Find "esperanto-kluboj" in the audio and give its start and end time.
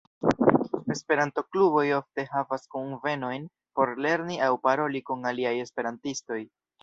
0.93-1.83